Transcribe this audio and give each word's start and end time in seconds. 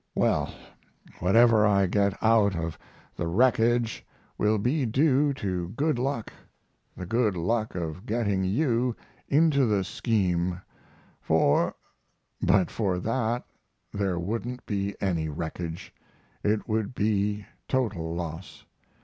Well, 0.15 0.51
whatever 1.19 1.63
I 1.63 1.85
get 1.85 2.17
out 2.23 2.55
of 2.55 2.75
the 3.15 3.27
wreckage 3.27 4.03
will 4.35 4.57
be 4.57 4.83
due 4.83 5.31
to 5.35 5.67
good 5.77 5.99
luck 5.99 6.33
the 6.97 7.05
good 7.05 7.37
luck 7.37 7.75
of 7.75 8.07
getting 8.07 8.43
you 8.43 8.95
into 9.29 9.67
the 9.67 9.83
scheme 9.83 10.59
for, 11.21 11.75
but 12.41 12.71
for 12.71 12.97
that 12.97 13.45
there 13.93 14.17
wouldn't 14.17 14.65
be 14.65 14.95
any 14.99 15.29
wreckage; 15.29 15.93
it 16.41 16.67
would 16.67 16.95
be 16.95 17.45
total 17.67 18.15
loss. 18.15 18.65